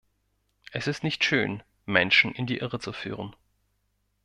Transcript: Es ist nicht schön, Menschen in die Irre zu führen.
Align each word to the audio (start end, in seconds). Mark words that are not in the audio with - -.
Es 0.71 0.87
ist 0.87 1.03
nicht 1.03 1.23
schön, 1.23 1.61
Menschen 1.85 2.31
in 2.31 2.47
die 2.47 2.57
Irre 2.57 2.79
zu 2.79 2.91
führen. 2.91 3.35